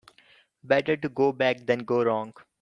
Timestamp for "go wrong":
1.85-2.33